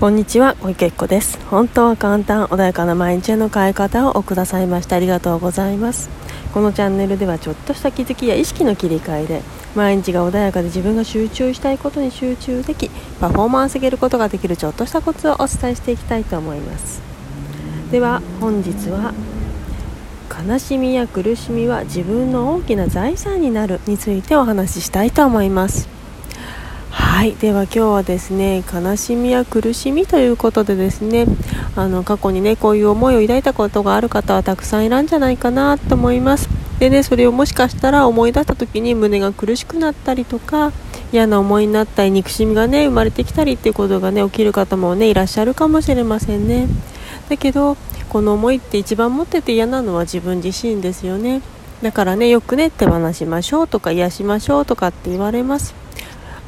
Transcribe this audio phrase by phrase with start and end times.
[0.00, 1.38] こんにちは小池子です。
[1.46, 6.10] 本当は簡単穏やかな毎日への変え方をくださいましてありがとうございます。
[6.52, 9.42] このチャンネルではちょっとした気づきや意識の切り替えで
[9.76, 17.00] 毎日が穏やかで自分が集中したいことに集中できパフォーマンス上げることができるちょっとしたコツをお伝えしていきたいと思います。
[17.92, 19.14] では本日は
[20.28, 25.93] 悲しみや苦しみは自分の大きな財産になるについてお話ししたいと思います。
[27.14, 27.36] はい。
[27.36, 31.26] では今日はですね悲しみや苦しみということでですね
[31.76, 36.48] あの過去にねこういう思いを抱いたことがある方はたくさんいるんじゃないかなと思います。
[36.80, 40.72] でねそれをもしかしたら思い出した時に胸が苦しくなったりとか
[41.12, 46.66] 嫌な思いになったり憎しみがね生まれてきたりっていうことがね起きる方もねいらっしゃるかもしれませんね。
[47.28, 47.76] だけど
[48.08, 51.42] この思いって一番持ってて嫌なのは自分自身ですよね。
[51.80, 55.76] だからねよくね手放しましょうとか癒しましょうとかって言われます。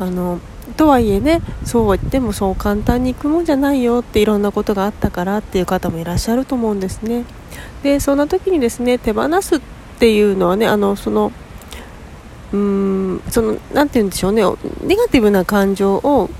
[0.00, 0.40] あの
[0.76, 7.24] とはいえねそうは言ってもそう簡単にいくもんじゃないよっていろんなことがあったからっていう方もいらっしゃると思うんですね。
[7.82, 9.60] でそんな時にですね手放すっ
[9.98, 11.32] ていうのはねあのその
[12.52, 14.42] うーんその何て言うんでしょうね
[14.82, 16.30] ネガティブな感情を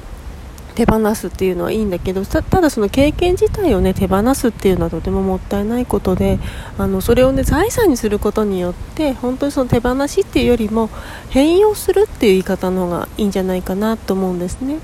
[0.75, 6.39] 手放すっていうのはいいんだけどただその経験自体をね手放すっていうのはとてももったいないことで
[6.79, 10.91] あのそれをね財産にすることによって本当にその手放しっていうよりも
[11.31, 14.79] 変容するっていう言い方の方がいいんじゃないかなと思うんですね。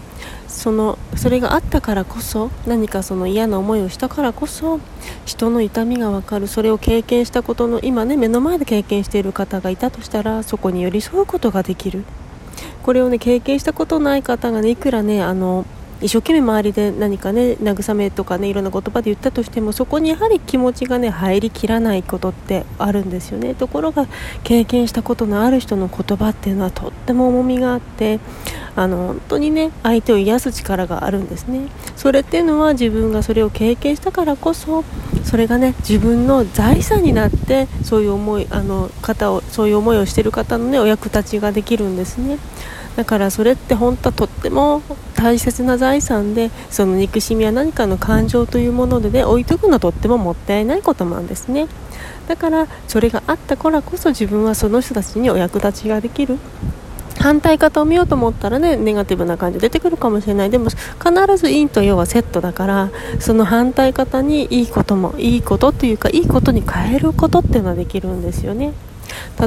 [0.46, 4.80] そのそれがあったからこそ何かその嫌な思いをしたからこそ
[5.24, 12.05] 人の痛みが分かるそれを経験したことの今ね目の前で経験している方がいたとしたらそこに寄り添うことができる。
[12.83, 15.64] これをね経験したことない方がねいくらねあの
[16.02, 23.54] 一生懸命周りで何かね慰めとかねいろんな言葉で言ったとしてもそこにやはり気持ちがね入りきらないことってあるんですよね。
[23.54, 24.06] ところが
[24.42, 28.18] 経験したことのある人の言葉っていうのはとっても重みがあって
[28.81, 31.69] あの本当にね相手を癒す力があるんですね。
[31.97, 34.84] それっていうのは自分がそれを経験したからこそ
[35.23, 42.39] それがね自分の財産になってそういう思いあの方をそういう思いをしてる方のねお役立ちができるんですね。
[42.96, 44.80] だからそれって本当はとっても
[45.14, 51.69] 大切な財産でその憎しみや何かの感情というものでね置いとくのはとってももったいないことなんですね。
[52.29, 56.39] だからそれがあったからこそ自分はその人たちにお役立ちができる。
[57.20, 60.51] 反対方を見ようと思ったらねネガティブな感じ出てくるかもしれない。
[60.51, 60.79] でも必
[61.36, 68.73] ず陰と陽はセットだからその反対方にいいこともいいことというかいいことに変えることっていうのはできるんですよね。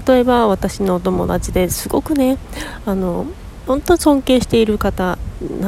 [0.08, 2.38] 例えば私のお友達ですごくね
[2.86, 3.26] あの
[3.66, 5.18] 本当尊敬している方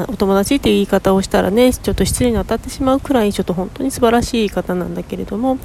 [0.07, 5.57] お友達っていう言い方をしたらねちょっと失礼に当たってしまうくらいちょっと本当に素晴らしい方なんだけれども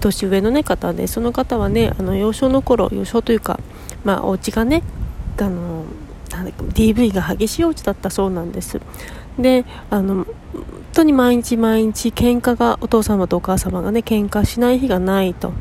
[0.00, 3.58] 年上の、ね、方でその方はねあの幼少の頃幼少というか、
[4.04, 4.82] まあ、お家がね
[5.46, 5.84] あの
[6.30, 8.80] DV が激しいお家だったそうなんです。
[9.38, 10.26] であの本
[10.92, 15.52] 当に毎日毎日喧嘩がお父様とお母様がね喧嘩しない日がないと。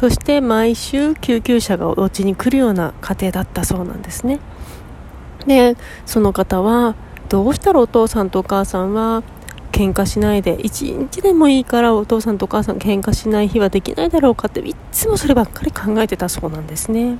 [0.00, 4.40] そして毎週救急車がお家に来るような家庭だったそうなんですね。
[5.46, 6.94] でその方は
[7.28, 9.22] どうしたらお父さんとお母さんは
[9.72, 17.18] 喧嘩しないで一日でもいいからお父さんとお母さん喧嘩しない日はできないだろうかっていつもそればっかり考えてたそうなんですね。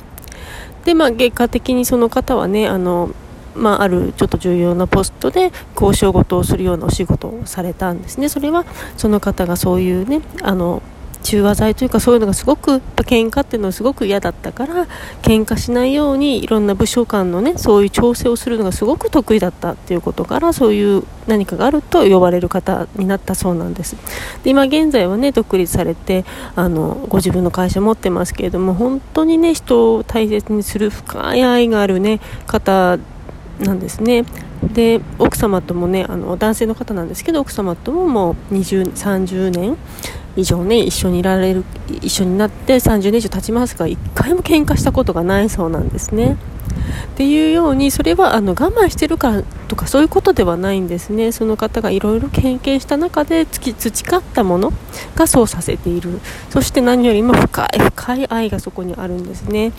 [0.84, 3.10] でまあ結果的にその方はねあの
[3.54, 8.28] まあ、あるちょっと重要なポストで交渉事をするようなお仕事をされたんですね。
[8.28, 8.64] それは
[8.96, 10.82] その方がそういうねあの
[11.24, 14.86] 中和剤というかそういうのがすごく喧嘩っていうのはすごく嫌だったから
[15.22, 23.96] 喧嘩しないようにいろんな部署間のねそういう調整をするのがすごく得意だったっていうことからそういう何かがあると呼ばれる方になったそうなんです。
[24.44, 32.98] で今現在はね独立されてあのご自分の会社持ってますけれども本当にね人を大切にする深い愛があるね方
[33.60, 34.24] なんですね。
[34.62, 39.76] で奥様ともねあの男性の方なんですけど奥様とももう20、30年
[40.36, 46.36] 以上ね一緒にいられる一緒になって30年以上経ちますが1回も喧嘩したことがないそうなんですね。
[47.14, 51.32] っていうようにそれはあの我慢してるからとかそういうことではないんですね。
[51.32, 54.72] その方がいろいろ経験した中で培ったもの
[55.14, 56.20] がそうさせている。
[56.50, 59.72] そして何よりも深い深い愛がそこにあるんですね。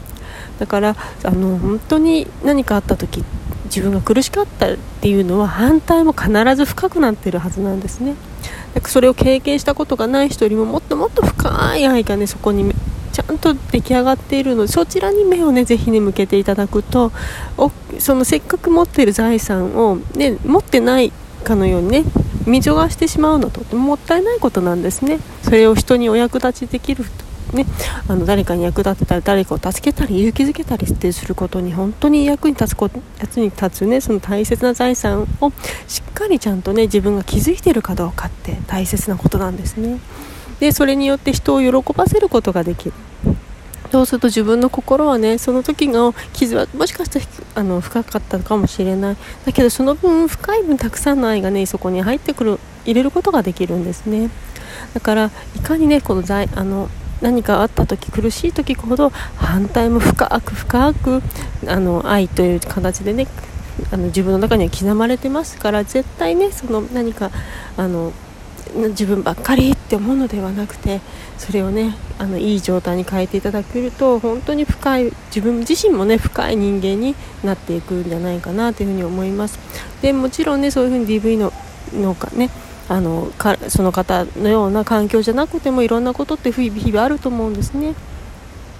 [0.59, 3.23] だからあの本当に何かあった時
[3.65, 8.15] 自分が苦しかったっていうのは反対も必ず深くなってるはずなんですね。
[8.83, 12.73] それを経験したことがない人よりももっともっと深い愛がねそこに
[13.11, 17.11] ちゃんと出来上がっているのでそちらに目をねぜひね向けていただくと
[17.57, 21.11] おそのせっかく持っている財産を、ね、持ってない
[21.43, 22.03] かのようにね
[22.45, 25.19] 見逃してしまうのはとてももったいないことなんですね。
[25.41, 27.05] それを人にお役立ちできる
[27.55, 27.65] ね。
[28.07, 35.51] あの誰かに役立てたり誰かを助けたり勇気づけたりってすることに本当に役に立つこ役に立つねその大切な財産を
[35.87, 39.99] しっかりちゃんとね自分が気づいているかどうかって大切なことなんですね。
[40.59, 42.93] でそれによって人を喜ばせることができる。
[43.91, 47.25] そうすると自分の心はねその時の傷はもしかしたら
[47.55, 49.17] あの深かったかもしれない。
[49.45, 54.29] だけどその分深い分たくさんの愛がねそこに入ってくる入れることができるんですね。
[54.93, 56.89] だからいかにねこの財あの
[57.21, 61.21] 何かあった時苦しい時ほど反対も深く深く
[61.67, 63.27] あの愛という形でね
[63.91, 67.31] あの自分の中には刻まれてますから絶対ねその何か
[67.77, 68.11] あの
[68.73, 70.99] 自分ばっかりって思うのではなくて
[71.37, 79.59] それをねあのいい状態に変えていただけると本当に深い自分自身もね深い人間になっていくんじゃないかなというふに思います。
[80.01, 81.53] でもちろんねそういうふに DV の
[81.93, 82.49] のかね
[82.87, 87.95] あのかその方のような環境じゃなくてもいろんなことって日々日々あると思うんですね。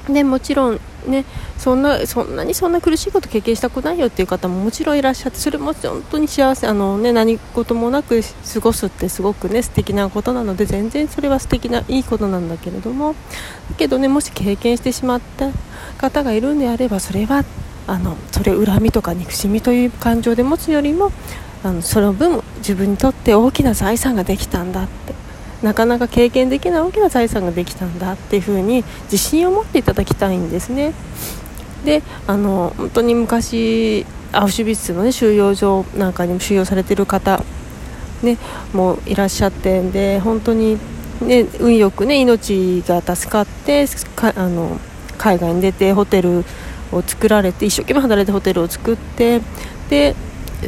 [0.08, 1.26] でもちろんね
[1.58, 13.14] そんなそんなにそんな苦しいこと経験したくないよっていう方ももちろんいらっしゃってそれも本当に幸せあの、ね、何事もなく過ごすってすごくね素敵なことなので全然それは素敵ないいことなんだけれども。
[13.72, 15.50] だけどねもし経験してしまった
[15.98, 17.44] 方がいるんであればそれは
[17.88, 21.12] あのそれ恨みとか憎しみという感情で持つよりも
[21.66, 25.16] あのその分自分にとって大きな財産ができたんだって。
[25.64, 30.94] なかなか経験できない大きな財産ができたんだっていう風に自信を持っていただきたいんですね。
[31.84, 37.44] であの本当に昔アウシュビッツの、ね、収容所なんかにも収容されてる方、
[38.22, 38.38] ね、
[38.74, 40.78] もいらっしゃってんで本当に、
[41.22, 43.88] ね、運よく、ね、命が助かって
[44.36, 44.80] あの
[45.18, 46.44] 海外に出てホテル
[46.92, 49.42] を作られて一生懸命働いてホテルを作って
[49.90, 50.16] で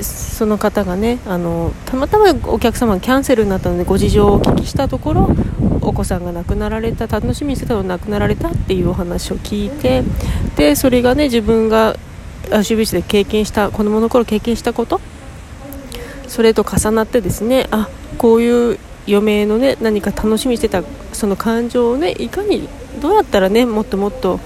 [0.04, 5.30] その方がねあのたまたまお客様がキャンセルになったのでご事情をお聞きしたところ
[5.82, 10.04] お子さんが亡くなられた楽しみにしてたの亡くなられたっていうお話を聞いて
[10.56, 11.96] でそれがね自分が
[12.52, 15.00] アシュビッチで経験した子供の頃経験したこと
[16.28, 20.84] それと重なってですねあこういう余命のね何か楽しみにしてた
[21.14, 22.68] その感情をねいかに
[23.02, 24.40] どうやったらねもっともっと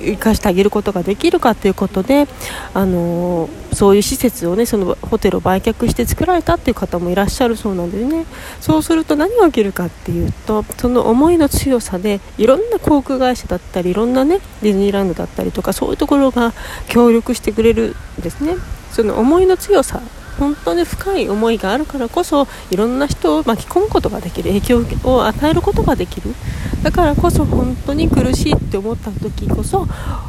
[0.00, 2.26] 生かしてあげることができるかということで、
[2.74, 8.24] あの、そういう施設をねそのホテルを売却して作られたっていう方もいらっしゃるそうなんですね。
[8.58, 16.54] そうすると何が起きるかっていうとその思いの強さでいろんな航空会社だったりいろんなねディズニーランドだったりとかそういうところが
[16.88, 18.54] 協力してくれるんですね。
[18.92, 20.00] その思いの強さ
[20.38, 26.34] 本当に深い思いがあるからこそいろんな人を巻き込むことができる影響を与えることができる。
[26.82, 29.86] だからこそ本当に苦しいって思った時こそ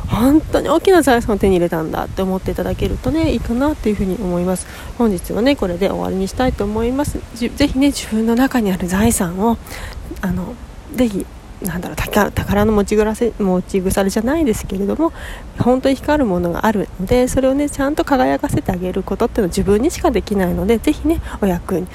[0.07, 4.65] 本当に大きな財産を手に入れたんだって思っていただけるとねいいかなっていうふに思います。
[4.97, 7.19] 本日はねこれで終わりにしたいと思います。
[7.35, 9.57] ぜひね自分の中にある財産を
[10.21, 10.55] あの
[10.95, 11.25] ぜひ
[11.61, 15.11] なんだろう宝の持ちらせ持ち腐れじゃないですけれども
[15.59, 21.87] 本当に光るものがあるのでそれをねちゃんと輝かせてあげることっていうのは自分にしかできないのでぜひねお役に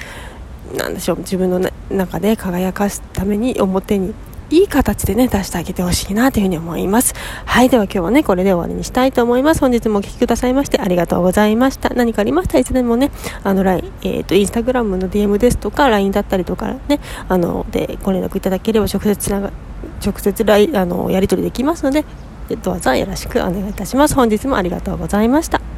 [0.75, 4.13] なんでしょう自分の中で輝かすために表に
[4.53, 7.15] いい形でね、出してあげてほしいなというふうに思います。
[7.43, 9.61] はい、では今日はね、これで終わりにしたいと思います。
[9.61, 11.89] 本日もお聴きくださいましてありがとうございました。
[11.95, 13.09] 何かありましたらいつでもね、
[13.43, 19.51] あの、LINE、えっ、ー、と、インスタグラムの DM ですとか、LINE だったりとかね、あの、で、ご連絡いただければ直接つなが、
[20.05, 22.05] 直接ライあの、やり取りできますので、
[22.61, 24.13] どうぞよろしくお願いいたします。
[24.13, 25.72] 本日もありがとうございました。